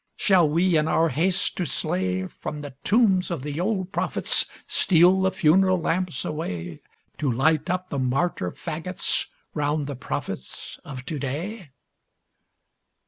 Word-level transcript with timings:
Shall 0.15 0.49
we, 0.49 0.77
in 0.77 0.87
our 0.87 1.09
haste 1.09 1.55
to 1.57 1.65
slay, 1.67 2.25
From 2.25 2.61
the 2.61 2.73
tombs 2.83 3.29
of 3.29 3.43
the 3.43 3.59
old 3.59 3.91
prophets 3.91 4.47
steal 4.65 5.21
the 5.21 5.29
funeral 5.29 5.79
lamps 5.79 6.25
away 6.25 6.81
To 7.19 7.31
light 7.31 7.69
up 7.69 7.91
the 7.91 7.99
martyr 7.99 8.49
fagots 8.51 9.27
round 9.53 9.85
the 9.85 9.95
prophets 9.95 10.79
of 10.83 11.05
to 11.05 11.19
day? 11.19 11.69